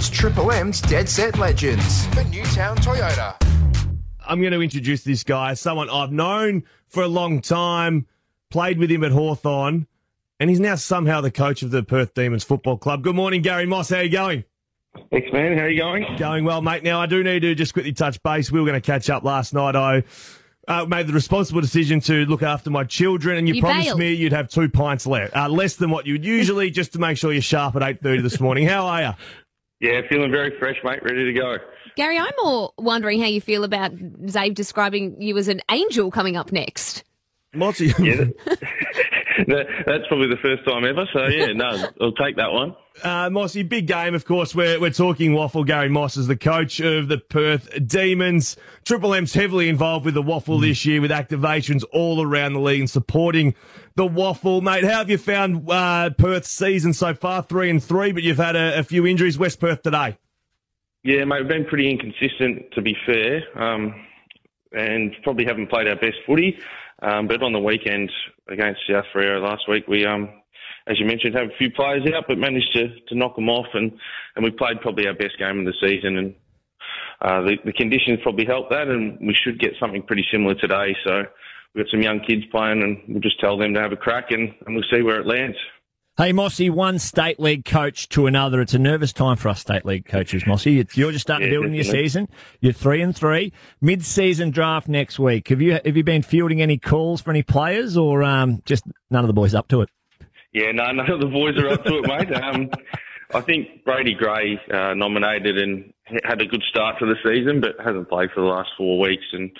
It's 0.00 0.08
Triple 0.08 0.50
M's 0.50 0.80
Dead 0.80 1.06
Set 1.10 1.38
Legends 1.38 2.06
for 2.06 2.24
Newtown 2.24 2.74
Toyota. 2.78 3.34
I'm 4.26 4.40
going 4.40 4.54
to 4.54 4.62
introduce 4.62 5.04
this 5.04 5.22
guy, 5.24 5.52
someone 5.52 5.90
I've 5.90 6.10
known 6.10 6.62
for 6.88 7.02
a 7.02 7.06
long 7.06 7.42
time, 7.42 8.06
played 8.48 8.78
with 8.78 8.90
him 8.90 9.04
at 9.04 9.12
Hawthorn, 9.12 9.86
and 10.38 10.48
he's 10.48 10.58
now 10.58 10.76
somehow 10.76 11.20
the 11.20 11.30
coach 11.30 11.62
of 11.62 11.70
the 11.70 11.82
Perth 11.82 12.14
Demons 12.14 12.44
Football 12.44 12.78
Club. 12.78 13.02
Good 13.02 13.14
morning, 13.14 13.42
Gary 13.42 13.66
Moss. 13.66 13.90
How 13.90 13.96
are 13.98 14.04
you 14.04 14.08
going? 14.08 14.44
Thanks, 15.10 15.30
man. 15.34 15.58
How 15.58 15.64
are 15.64 15.68
you 15.68 15.82
going? 15.82 16.16
Going 16.16 16.46
well, 16.46 16.62
mate. 16.62 16.82
Now, 16.82 16.98
I 17.02 17.04
do 17.04 17.22
need 17.22 17.40
to 17.40 17.54
just 17.54 17.74
quickly 17.74 17.92
touch 17.92 18.22
base. 18.22 18.50
We 18.50 18.58
were 18.58 18.66
going 18.66 18.80
to 18.80 18.86
catch 18.86 19.10
up 19.10 19.22
last 19.22 19.52
night. 19.52 19.76
I 19.76 20.04
uh, 20.66 20.86
made 20.86 21.08
the 21.08 21.12
responsible 21.12 21.60
decision 21.60 22.00
to 22.00 22.24
look 22.26 22.42
after 22.42 22.70
my 22.70 22.84
children, 22.84 23.36
and 23.36 23.48
you, 23.48 23.54
You 23.54 23.60
promised 23.60 23.88
bailed. 23.88 23.98
me 23.98 24.12
you'd 24.14 24.32
have 24.32 24.48
two 24.48 24.68
pints 24.68 25.06
left, 25.06 25.36
uh, 25.36 25.48
less 25.48 25.76
than 25.76 25.90
what 25.90 26.06
you 26.06 26.14
would 26.14 26.24
usually, 26.24 26.70
just 26.70 26.92
to 26.92 26.98
make 26.98 27.18
sure 27.18 27.32
you're 27.32 27.42
sharp 27.42 27.76
at 27.76 27.82
8.30 27.82 28.22
this 28.22 28.40
morning. 28.40 28.66
How 28.66 28.86
are 28.86 29.02
you? 29.02 29.10
Yeah, 29.80 30.02
feeling 30.08 30.30
very 30.30 30.56
fresh, 30.58 30.76
mate. 30.84 31.02
Ready 31.02 31.24
to 31.24 31.32
go. 31.32 31.56
Gary, 31.96 32.18
I'm 32.18 32.32
more 32.42 32.72
wondering 32.78 33.20
how 33.20 33.26
you 33.26 33.40
feel 33.40 33.64
about 33.64 33.96
Zave 33.96 34.54
describing 34.54 35.20
you 35.20 35.36
as 35.38 35.48
an 35.48 35.62
angel 35.70 36.10
coming 36.10 36.36
up 36.36 36.52
next. 36.52 37.04
Mossy. 37.54 37.92
Yeah, 37.98 38.26
that, 39.48 39.66
that's 39.86 40.06
probably 40.08 40.28
the 40.28 40.38
first 40.42 40.64
time 40.64 40.84
ever. 40.84 41.06
So 41.12 41.26
yeah, 41.26 41.52
no, 41.52 41.68
I'll 42.00 42.12
take 42.12 42.36
that 42.36 42.52
one. 42.52 42.74
Uh, 43.02 43.30
Mossy, 43.30 43.62
big 43.62 43.86
game, 43.86 44.14
of 44.14 44.24
course. 44.24 44.54
We're, 44.54 44.80
we're 44.80 44.90
talking 44.90 45.32
WAFL. 45.32 45.66
Gary 45.66 45.88
Moss 45.88 46.16
is 46.16 46.26
the 46.26 46.36
coach 46.36 46.80
of 46.80 47.08
the 47.08 47.18
Perth 47.18 47.68
Demons. 47.86 48.56
Triple 48.84 49.14
M's 49.14 49.32
heavily 49.32 49.68
involved 49.68 50.04
with 50.04 50.14
the 50.14 50.22
WAFL 50.22 50.60
this 50.60 50.84
year 50.84 51.00
with 51.00 51.10
activations 51.10 51.84
all 51.92 52.22
around 52.22 52.52
the 52.52 52.60
league 52.60 52.80
and 52.80 52.90
supporting 52.90 53.54
the 53.94 54.06
WAFL. 54.06 54.62
Mate, 54.62 54.84
how 54.84 54.98
have 54.98 55.10
you 55.10 55.18
found 55.18 55.70
uh, 55.70 56.10
Perth's 56.10 56.50
season 56.50 56.92
so 56.92 57.14
far? 57.14 57.42
Three 57.42 57.70
and 57.70 57.82
three, 57.82 58.12
but 58.12 58.22
you've 58.22 58.36
had 58.36 58.56
a, 58.56 58.80
a 58.80 58.82
few 58.82 59.06
injuries. 59.06 59.38
West 59.38 59.60
Perth 59.60 59.82
today. 59.82 60.18
Yeah, 61.02 61.24
mate, 61.24 61.40
we've 61.40 61.48
been 61.48 61.64
pretty 61.64 61.90
inconsistent 61.90 62.72
to 62.72 62.82
be 62.82 62.94
fair, 63.06 63.42
um, 63.54 63.94
and 64.72 65.14
probably 65.22 65.44
haven't 65.44 65.68
played 65.68 65.88
our 65.88 65.96
best 65.96 66.16
footy. 66.26 66.58
Um, 67.02 67.26
but 67.26 67.42
on 67.42 67.52
the 67.52 67.60
weekend 67.60 68.10
against 68.48 68.80
South 68.88 69.06
Freo 69.14 69.42
last 69.42 69.68
week, 69.68 69.88
we, 69.88 70.04
um, 70.04 70.28
as 70.86 70.98
you 71.00 71.06
mentioned, 71.06 71.34
have 71.34 71.48
a 71.48 71.56
few 71.56 71.70
players 71.70 72.02
out, 72.14 72.24
but 72.28 72.38
managed 72.38 72.72
to, 72.74 72.88
to 73.08 73.14
knock 73.14 73.36
them 73.36 73.48
off, 73.48 73.66
and, 73.74 73.92
and 74.36 74.44
we 74.44 74.50
played 74.50 74.80
probably 74.80 75.06
our 75.06 75.14
best 75.14 75.38
game 75.38 75.60
of 75.60 75.64
the 75.64 75.74
season. 75.80 76.18
And 76.18 76.34
uh, 77.22 77.40
the, 77.42 77.56
the 77.64 77.72
conditions 77.72 78.18
probably 78.22 78.44
helped 78.44 78.70
that, 78.70 78.88
and 78.88 79.18
we 79.20 79.34
should 79.34 79.58
get 79.58 79.72
something 79.80 80.02
pretty 80.02 80.26
similar 80.30 80.54
today. 80.54 80.94
So 81.04 81.22
we've 81.74 81.84
got 81.84 81.90
some 81.90 82.02
young 82.02 82.20
kids 82.20 82.44
playing, 82.50 82.82
and 82.82 83.02
we'll 83.08 83.20
just 83.20 83.40
tell 83.40 83.56
them 83.56 83.74
to 83.74 83.80
have 83.80 83.92
a 83.92 83.96
crack, 83.96 84.30
and, 84.30 84.54
and 84.66 84.74
we'll 84.74 84.84
see 84.92 85.02
where 85.02 85.20
it 85.20 85.26
lands. 85.26 85.56
Hey, 86.20 86.34
Mossy, 86.34 86.68
one 86.68 86.98
state 86.98 87.40
league 87.40 87.64
coach 87.64 88.06
to 88.10 88.26
another. 88.26 88.60
It's 88.60 88.74
a 88.74 88.78
nervous 88.78 89.10
time 89.10 89.38
for 89.38 89.48
us 89.48 89.60
state 89.60 89.86
league 89.86 90.04
coaches, 90.04 90.46
Mossy. 90.46 90.78
It's, 90.78 90.94
you're 90.94 91.12
just 91.12 91.22
starting 91.22 91.46
Yeah, 91.46 91.54
to 91.54 91.60
build 91.60 91.66
in 91.68 91.72
your 91.72 91.84
season. 91.84 92.28
You're 92.60 92.74
three 92.74 93.00
and 93.00 93.16
three. 93.16 93.54
Mid-season 93.80 94.50
draft 94.50 94.86
next 94.86 95.18
week. 95.18 95.48
Have 95.48 95.62
you 95.62 95.80
have 95.82 95.96
you 95.96 96.04
been 96.04 96.20
fielding 96.20 96.60
any 96.60 96.76
calls 96.76 97.22
for 97.22 97.30
any 97.30 97.42
players, 97.42 97.96
or 97.96 98.22
um, 98.22 98.60
just 98.66 98.84
none 99.10 99.24
of 99.24 99.28
the 99.28 99.32
boys 99.32 99.54
up 99.54 99.68
to 99.68 99.80
it? 99.80 99.88
Yeah, 100.52 100.72
no, 100.72 100.84
none 100.92 101.10
of 101.10 101.20
the 101.20 101.26
boys 101.26 101.56
are 101.56 101.70
up 101.70 101.86
to 101.86 102.02
it, 102.02 102.06
mate. 102.06 102.34
Um, 102.34 102.68
I 103.32 103.40
think 103.40 103.82
Brady 103.86 104.12
Gray 104.12 104.60
uh, 104.70 104.92
nominated 104.92 105.56
and 105.56 105.90
had 106.22 106.42
a 106.42 106.46
good 106.46 106.62
start 106.68 106.98
to 106.98 107.06
the 107.06 107.16
season, 107.24 107.62
but 107.62 107.82
hasn't 107.82 108.10
played 108.10 108.28
for 108.34 108.42
the 108.42 108.46
last 108.46 108.68
four 108.76 108.98
weeks, 108.98 109.24
and 109.32 109.50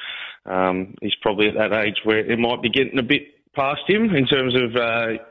um, 0.44 0.94
he's 1.00 1.16
probably 1.22 1.48
at 1.48 1.54
that 1.54 1.72
age 1.72 2.02
where 2.04 2.18
it 2.18 2.38
might 2.38 2.60
be 2.60 2.68
getting 2.68 2.98
a 2.98 3.02
bit 3.02 3.22
past 3.54 3.80
him 3.88 4.14
in 4.14 4.26
terms 4.26 4.54
of 4.54 4.76
uh, 4.76 5.22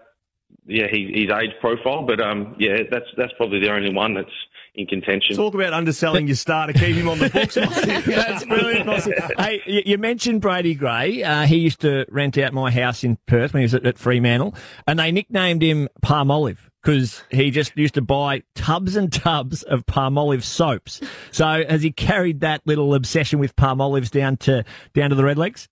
yeah 0.70 0.88
his, 0.88 1.10
his 1.14 1.30
age 1.30 1.52
profile. 1.60 2.06
But 2.06 2.22
um, 2.22 2.56
yeah, 2.60 2.84
that's 2.90 3.08
that's 3.18 3.34
probably 3.38 3.60
the 3.60 3.72
only 3.72 3.94
one 3.94 4.14
that's 4.14 4.30
in 4.76 4.86
contention. 4.86 5.36
Talk 5.36 5.54
about 5.54 5.74
underselling 5.74 6.28
your 6.28 6.36
star 6.36 6.68
to 6.68 6.74
keep 6.74 6.96
him 6.96 7.10
on 7.10 7.20
the 7.20 7.30
books, 7.30 7.56
That's 8.06 8.46
brilliant, 8.46 8.86
Mossy. 8.86 9.14
Hey, 9.38 9.62
you, 9.66 9.82
you 9.86 9.98
mentioned 9.98 10.42
Brady 10.42 10.76
Gray. 10.76 11.24
Uh, 11.24 11.46
he 11.46 11.58
used 11.58 11.82
to 11.82 12.06
rent 12.10 12.38
out 12.38 12.54
my 12.54 12.72
house 12.72 13.04
in 13.04 13.18
Perth 13.26 13.54
when 13.54 13.62
he 13.62 13.66
was 13.66 13.74
at, 13.74 13.86
at 13.86 13.98
Fremantle, 13.98 14.56
and 14.88 15.00
they 15.00 15.12
nicknamed 15.12 15.62
him 15.62 15.90
Palmolive 16.04 16.60
because 16.82 17.24
he 17.30 17.52
just 17.52 17.76
used 17.76 17.96
to 17.96 18.02
buy 18.02 18.44
tubs 18.56 18.96
and 18.96 19.12
tubs 19.12 19.64
of 19.64 19.86
Palmolive 19.86 20.44
soaps. 20.44 21.02
So 21.32 21.66
has 21.68 21.82
he 21.82 21.92
carried 21.92 22.40
that 22.42 22.62
little 22.66 22.94
obsession 22.94 23.40
with 23.40 23.56
Palmolives 23.56 24.10
down 24.10 24.38
to 24.38 24.64
down 24.94 25.10
to 25.10 25.16
the 25.16 25.24
Redlegs? 25.24 25.68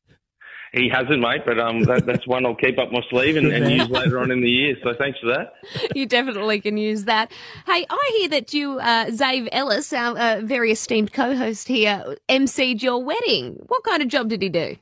He 0.78 0.90
hasn't, 0.90 1.20
mate, 1.20 1.42
but 1.46 1.60
um, 1.60 1.84
that, 1.84 2.06
that's 2.06 2.28
one 2.28 2.46
I'll 2.46 2.56
keep 2.56 2.78
up 2.78 2.92
my 2.92 3.02
sleeve 3.10 3.36
and, 3.36 3.52
and 3.52 3.72
use 3.72 3.90
later 3.90 4.20
on 4.20 4.32
in 4.32 4.42
the 4.42 4.50
year. 4.50 4.76
So 4.84 4.94
thanks 4.94 5.20
for 5.20 5.28
that. 5.28 5.54
You 5.96 6.06
definitely 6.06 6.62
can 6.62 6.78
use 6.78 7.06
that. 7.06 7.32
Hey, 7.66 7.86
I 7.90 8.18
hear 8.20 8.30
that 8.30 8.54
you, 8.54 8.78
uh, 8.80 9.06
Zave 9.08 9.48
Ellis, 9.52 9.92
our 9.94 10.18
uh, 10.18 10.42
very 10.44 10.72
esteemed 10.72 11.12
co-host 11.14 11.68
here, 11.68 12.16
emceed 12.30 12.82
your 12.84 13.04
wedding. 13.04 13.60
What 13.68 13.84
kind 13.84 14.02
of 14.02 14.08
job 14.10 14.30
did 14.30 14.42
he 14.42 14.50
do? 14.50 14.76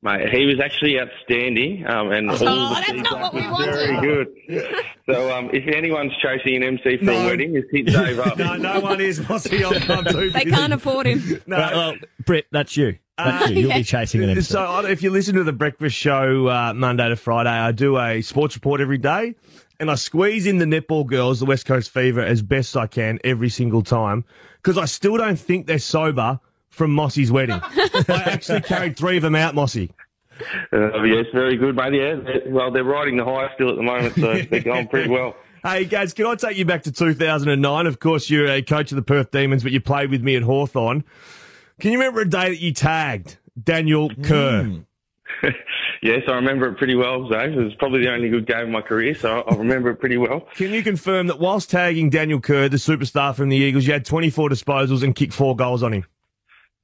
Mate, 0.00 0.28
he 0.30 0.46
was 0.46 0.60
actually 0.60 0.98
outstanding, 1.00 1.84
um, 1.88 2.12
and 2.12 2.30
all 2.30 2.36
Oh, 2.36 2.38
the 2.40 2.74
that's 2.86 2.92
not 2.92 2.94
feedback 2.94 3.20
what 3.20 3.34
we 3.34 3.40
was 3.40 3.50
wanted. 3.50 3.74
very 3.74 4.00
good. 4.00 4.74
So, 5.10 5.36
um, 5.36 5.50
if 5.52 5.66
anyone's 5.74 6.12
chasing 6.22 6.56
an 6.56 6.62
MC 6.62 6.98
for 6.98 7.04
No. 7.04 7.12
a 7.22 7.26
wedding, 7.26 7.54
just 7.54 7.66
hit 7.72 7.86
Dave 7.86 8.20
up. 8.20 8.38
no, 8.38 8.54
no 8.56 8.78
one 8.80 9.00
is, 9.00 9.18
Mossy. 9.28 9.64
I'm, 9.64 9.90
I'm 9.90 10.04
too 10.04 10.30
They 10.30 10.44
can't 10.44 10.72
afford 10.72 11.06
him. 11.06 11.42
No. 11.46 11.56
Well, 11.56 11.76
well, 11.76 11.94
Britt, 12.24 12.46
that's 12.52 12.76
you. 12.76 12.98
That's 13.18 13.50
you. 13.50 13.62
You'll 13.62 13.74
be 13.74 13.82
chasing 13.82 14.22
an 14.22 14.30
MC. 14.30 14.42
So 14.42 14.86
if 14.86 15.02
you 15.02 15.10
listen 15.10 15.34
to 15.34 15.44
the 15.44 15.52
breakfast 15.52 15.96
show 15.96 16.46
uh, 16.48 16.72
Monday 16.74 17.08
to 17.08 17.16
Friday, 17.16 17.50
I 17.50 17.72
do 17.72 17.98
a 17.98 18.22
sports 18.22 18.54
report 18.54 18.80
every 18.80 18.98
day, 18.98 19.34
and 19.80 19.90
I 19.90 19.96
squeeze 19.96 20.46
in 20.46 20.58
the 20.58 20.64
netball 20.64 21.06
girls, 21.06 21.40
the 21.40 21.46
West 21.46 21.66
Coast 21.66 21.90
Fever, 21.90 22.20
as 22.20 22.42
best 22.42 22.76
I 22.76 22.86
can 22.86 23.18
every 23.24 23.48
single 23.48 23.82
time 23.82 24.24
because 24.62 24.78
I 24.78 24.84
still 24.86 25.16
don't 25.16 25.38
think 25.38 25.66
they're 25.66 25.78
sober 25.78 26.40
from 26.70 26.92
Mossy's 26.92 27.30
wedding. 27.32 27.60
I 27.62 28.22
actually 28.26 28.60
carried 28.60 28.96
three 28.96 29.16
of 29.16 29.22
them 29.22 29.34
out, 29.34 29.54
Mossy. 29.54 29.90
Uh, 30.72 31.02
yes, 31.02 31.26
very 31.32 31.56
good, 31.56 31.74
mate. 31.74 31.94
Yeah, 31.94 32.14
they're- 32.16 32.42
well, 32.46 32.70
they're 32.70 32.84
riding 32.84 33.16
the 33.16 33.24
high 33.24 33.52
still 33.54 33.70
at 33.70 33.76
the 33.76 33.82
moment, 33.82 34.14
so 34.14 34.40
they're 34.50 34.60
going 34.60 34.86
pretty 34.86 35.08
well. 35.10 35.34
Hey, 35.64 35.84
guys, 35.86 36.14
can 36.14 36.26
I 36.26 36.36
take 36.36 36.56
you 36.56 36.64
back 36.64 36.84
to 36.84 36.92
2009? 36.92 37.86
Of 37.88 37.98
course, 37.98 38.30
you're 38.30 38.46
a 38.46 38.62
coach 38.62 38.92
of 38.92 38.96
the 38.96 39.02
Perth 39.02 39.32
Demons, 39.32 39.64
but 39.64 39.72
you 39.72 39.80
played 39.80 40.10
with 40.10 40.22
me 40.22 40.36
at 40.36 40.44
Hawthorn. 40.44 41.02
Can 41.80 41.92
you 41.92 41.98
remember 41.98 42.20
a 42.20 42.28
day 42.28 42.48
that 42.50 42.60
you 42.60 42.72
tagged 42.72 43.38
Daniel 43.62 44.10
Kerr? 44.22 44.84
Yes, 46.00 46.22
I 46.28 46.32
remember 46.34 46.68
it 46.68 46.78
pretty 46.78 46.94
well, 46.94 47.28
Dave. 47.28 47.52
It 47.54 47.56
was 47.56 47.74
probably 47.74 48.02
the 48.04 48.12
only 48.12 48.28
good 48.28 48.46
game 48.46 48.60
of 48.60 48.68
my 48.68 48.80
career, 48.82 49.14
so 49.16 49.40
I 49.42 49.54
remember 49.56 49.90
it 49.90 49.96
pretty 49.96 50.16
well. 50.16 50.40
Can 50.54 50.70
you 50.70 50.82
confirm 50.84 51.26
that 51.26 51.40
whilst 51.40 51.70
tagging 51.70 52.08
Daniel 52.08 52.40
Kerr, 52.40 52.68
the 52.68 52.76
superstar 52.76 53.34
from 53.34 53.48
the 53.48 53.56
Eagles, 53.56 53.84
you 53.84 53.92
had 53.94 54.04
24 54.04 54.48
disposals 54.48 55.02
and 55.02 55.14
kicked 55.14 55.32
four 55.32 55.56
goals 55.56 55.82
on 55.82 55.92
him? 55.92 56.04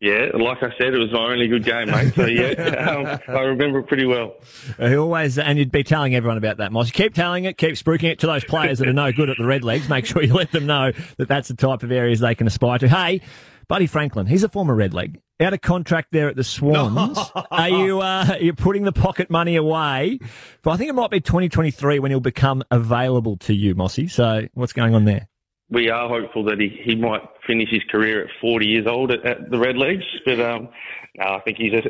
Yeah, 0.00 0.30
like 0.34 0.58
I 0.62 0.70
said, 0.76 0.92
it 0.94 0.98
was 0.98 1.12
my 1.12 1.30
only 1.32 1.46
good 1.46 1.64
game, 1.64 1.90
mate. 1.90 2.12
So 2.14 2.26
yeah, 2.26 3.18
um, 3.28 3.36
I 3.36 3.40
remember 3.42 3.78
it 3.78 3.86
pretty 3.86 4.04
well. 4.04 4.34
Uh, 4.78 4.88
He 4.88 4.96
always, 4.96 5.38
and 5.38 5.58
you'd 5.58 5.70
be 5.70 5.84
telling 5.84 6.14
everyone 6.16 6.36
about 6.36 6.56
that, 6.56 6.72
Moss. 6.72 6.90
Keep 6.90 7.14
telling 7.14 7.44
it, 7.44 7.56
keep 7.56 7.74
spruiking 7.76 8.10
it 8.10 8.18
to 8.18 8.26
those 8.26 8.44
players 8.44 8.80
that 8.80 8.88
are 8.88 8.92
no 8.92 9.12
good 9.12 9.30
at 9.30 9.38
the 9.38 9.46
red 9.46 9.62
legs. 9.62 9.88
Make 9.88 10.06
sure 10.06 10.22
you 10.24 10.34
let 10.34 10.50
them 10.50 10.66
know 10.66 10.90
that 11.18 11.28
that's 11.28 11.48
the 11.48 11.54
type 11.54 11.84
of 11.84 11.92
areas 11.92 12.18
they 12.18 12.34
can 12.34 12.48
aspire 12.48 12.78
to. 12.80 12.88
Hey, 12.88 13.20
Buddy 13.68 13.86
Franklin, 13.86 14.26
he's 14.26 14.42
a 14.44 14.48
former 14.48 14.74
red 14.74 14.94
leg. 14.94 15.20
Out 15.40 15.52
of 15.52 15.60
contract 15.60 16.08
there 16.12 16.28
at 16.28 16.36
the 16.36 16.44
Swans. 16.44 17.18
Are 17.50 17.68
you, 17.68 18.00
uh, 18.00 18.26
are 18.30 18.38
you 18.38 18.52
putting 18.52 18.84
the 18.84 18.92
pocket 18.92 19.30
money 19.30 19.56
away? 19.56 20.20
But 20.62 20.70
I 20.70 20.76
think 20.76 20.90
it 20.90 20.94
might 20.94 21.10
be 21.10 21.20
2023 21.20 21.98
when 21.98 22.12
he'll 22.12 22.20
become 22.20 22.62
available 22.70 23.36
to 23.38 23.52
you, 23.52 23.74
Mossy. 23.74 24.06
So 24.06 24.46
what's 24.54 24.72
going 24.72 24.94
on 24.94 25.06
there? 25.06 25.28
We 25.70 25.90
are 25.90 26.08
hopeful 26.08 26.44
that 26.44 26.60
he, 26.60 26.68
he 26.84 26.94
might 26.94 27.22
finish 27.46 27.68
his 27.70 27.82
career 27.90 28.24
at 28.24 28.30
40 28.40 28.66
years 28.66 28.86
old 28.86 29.10
at, 29.10 29.26
at 29.26 29.50
the 29.50 29.56
Redlegs, 29.56 30.04
but 30.24 30.38
um, 30.38 30.68
no, 31.16 31.24
I 31.24 31.40
think 31.40 31.58
he's 31.58 31.72
a, 31.72 31.82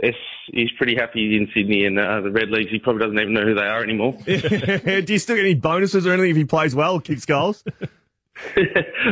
he's 0.53 0.71
pretty 0.79 0.95
happy 0.95 1.37
in 1.37 1.49
Sydney 1.55 1.85
and 1.87 1.99
uh, 1.99 2.21
the 2.21 2.29
Redlegs. 2.29 2.69
He 2.69 2.79
probably 2.79 3.03
doesn't 3.03 3.19
even 3.19 3.33
know 3.33 3.45
who 3.45 3.55
they 3.55 3.63
are 3.63 3.83
anymore. 3.83 4.17
Do 4.25 5.05
you 5.09 5.19
still 5.19 5.37
get 5.37 5.45
any 5.45 5.55
bonuses 5.55 6.07
or 6.07 6.13
anything 6.13 6.31
if 6.31 6.37
he 6.37 6.45
plays 6.45 6.75
well, 6.75 7.01
kicks 7.01 7.27
goals? 7.27 7.65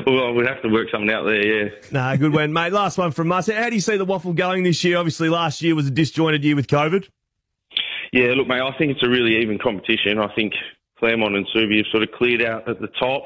well, 0.07 0.35
we'd 0.35 0.49
have 0.49 0.63
to 0.63 0.69
work 0.69 0.89
something 0.91 1.11
out 1.11 1.25
there, 1.25 1.47
yeah. 1.47 1.71
nah, 1.91 2.17
good 2.17 2.33
one, 2.33 2.53
mate. 2.53 2.73
Last 2.73 2.99
one 2.99 3.13
from 3.13 3.31
us. 3.31 3.49
How 3.49 3.69
do 3.69 3.75
you 3.75 3.81
see 3.81 3.97
the 3.97 4.07
WAFL 4.07 4.35
going 4.35 4.65
this 4.65 4.83
year? 4.83 4.97
Obviously, 4.97 5.29
last 5.29 5.63
year 5.63 5.75
was 5.75 5.87
a 5.87 5.91
disjointed 5.91 6.45
year 6.45 6.57
with 6.57 6.67
COVID. 6.67 7.09
Yeah, 8.13 8.35
look, 8.37 8.49
mate, 8.49 8.61
I 8.61 8.77
think 8.77 8.93
it's 8.93 9.03
a 9.03 9.09
really 9.09 9.37
even 9.41 9.59
competition. 9.59 10.19
I 10.19 10.33
think 10.35 10.53
Claremont 10.99 11.37
and 11.37 11.47
Subi 11.55 11.79
have 11.79 11.87
sort 11.91 12.03
of 12.03 12.11
cleared 12.13 12.43
out 12.43 12.69
at 12.69 12.81
the 12.81 12.89
top. 13.01 13.23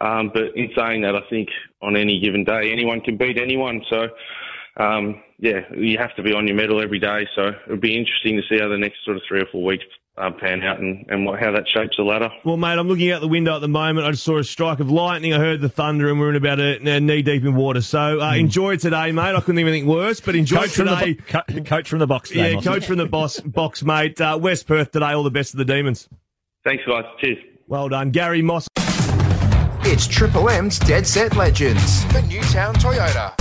Um, 0.00 0.30
but 0.32 0.56
in 0.56 0.70
saying 0.76 1.02
that, 1.02 1.14
I 1.14 1.20
think 1.28 1.48
on 1.82 1.96
any 1.96 2.20
given 2.20 2.44
day, 2.44 2.72
anyone 2.72 3.00
can 3.00 3.16
beat 3.16 3.38
anyone. 3.38 3.82
So, 3.90 4.08
um, 4.78 5.22
yeah, 5.38 5.60
you 5.76 5.98
have 5.98 6.14
to 6.16 6.22
be 6.22 6.32
on 6.32 6.46
your 6.46 6.56
medal 6.56 6.82
every 6.82 6.98
day. 6.98 7.26
So 7.34 7.50
it'll 7.66 7.76
be 7.76 7.96
interesting 7.96 8.36
to 8.36 8.42
see 8.48 8.60
how 8.60 8.68
the 8.68 8.78
next 8.78 9.04
sort 9.04 9.16
of 9.16 9.22
three 9.28 9.40
or 9.42 9.46
four 9.52 9.64
weeks 9.64 9.84
uh, 10.20 10.30
pan 10.38 10.62
out 10.62 10.78
and, 10.80 11.04
and 11.08 11.24
what, 11.26 11.40
how 11.40 11.50
that 11.52 11.64
shapes 11.68 11.96
the 11.96 12.02
ladder. 12.02 12.28
Well, 12.44 12.56
mate, 12.56 12.78
I'm 12.78 12.88
looking 12.88 13.10
out 13.10 13.20
the 13.20 13.28
window 13.28 13.54
at 13.56 13.60
the 13.60 13.68
moment. 13.68 14.06
I 14.06 14.10
just 14.10 14.22
saw 14.24 14.38
a 14.38 14.44
strike 14.44 14.80
of 14.80 14.90
lightning. 14.90 15.32
I 15.32 15.38
heard 15.38 15.60
the 15.60 15.68
thunder, 15.68 16.08
and 16.10 16.20
we're 16.20 16.30
in 16.30 16.36
about 16.36 16.60
a, 16.60 16.76
a 16.88 17.00
knee 17.00 17.22
deep 17.22 17.44
in 17.44 17.54
water. 17.54 17.80
So 17.80 18.20
uh, 18.20 18.34
enjoy 18.34 18.76
today, 18.76 19.12
mate. 19.12 19.34
I 19.34 19.40
couldn't 19.40 19.58
even 19.58 19.72
think 19.72 19.86
worse, 19.86 20.20
but 20.20 20.34
enjoy 20.36 20.58
Coach 20.58 20.70
from, 20.70 20.86
the, 20.86 20.96
today. 20.96 21.14
bo- 21.14 21.42
co- 21.54 21.62
coach 21.62 21.88
from 21.88 21.98
the 22.00 22.06
box 22.06 22.28
today, 22.30 22.50
yeah, 22.50 22.54
Mossy. 22.56 22.68
coach 22.68 22.86
from 22.86 22.98
the 22.98 23.06
boss, 23.06 23.40
box, 23.44 23.82
mate. 23.82 24.20
Uh, 24.20 24.38
West 24.40 24.66
Perth 24.66 24.90
today. 24.92 25.12
All 25.12 25.22
the 25.22 25.30
best 25.30 25.54
of 25.54 25.58
the 25.58 25.64
Demons. 25.64 26.08
Thanks, 26.64 26.84
guys. 26.86 27.04
Cheers. 27.20 27.38
Well 27.66 27.88
done, 27.88 28.10
Gary 28.10 28.42
Moss. 28.42 28.68
It's 29.82 30.06
Triple 30.06 30.50
M's 30.50 30.78
Dead 30.78 31.06
Set 31.06 31.34
Legends 31.36 32.04
for 32.12 32.20
Newtown 32.22 32.74
Toyota. 32.74 33.32